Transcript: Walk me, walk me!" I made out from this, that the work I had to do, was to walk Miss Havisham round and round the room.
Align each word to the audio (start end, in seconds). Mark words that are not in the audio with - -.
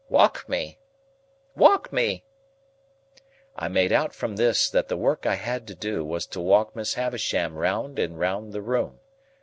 Walk 0.09 0.49
me, 0.49 0.79
walk 1.55 1.93
me!" 1.93 2.23
I 3.55 3.67
made 3.67 3.91
out 3.91 4.15
from 4.15 4.35
this, 4.35 4.67
that 4.67 4.87
the 4.87 4.97
work 4.97 5.27
I 5.27 5.35
had 5.35 5.67
to 5.67 5.75
do, 5.75 6.03
was 6.03 6.25
to 6.25 6.41
walk 6.41 6.75
Miss 6.75 6.95
Havisham 6.95 7.53
round 7.55 7.99
and 7.99 8.19
round 8.19 8.51
the 8.51 8.63
room. 8.63 8.99